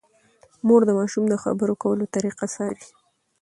[0.67, 2.85] مور د ماشوم د خبرو کولو طریقه څاري۔